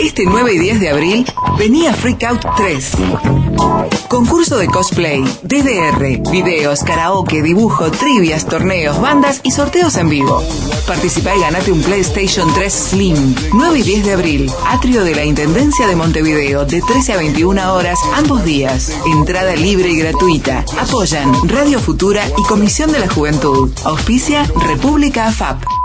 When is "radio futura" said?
21.48-22.22